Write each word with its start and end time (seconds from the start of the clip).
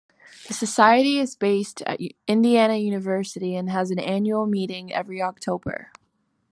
The 0.47 0.55
Society 0.55 1.19
is 1.19 1.35
based 1.35 1.83
at 1.83 1.99
Indiana 2.27 2.77
University 2.77 3.53
and 3.55 3.69
has 3.69 3.91
an 3.91 3.99
annual 3.99 4.47
meeting 4.47 4.91
every 4.91 5.21
October. 5.21 5.91